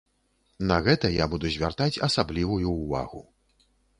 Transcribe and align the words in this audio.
На 0.71 0.77
гэта 0.87 1.11
я 1.23 1.27
буду 1.33 1.51
звяртаць 1.57 2.01
асаблівую 2.09 2.67
ўвагу. 2.79 3.21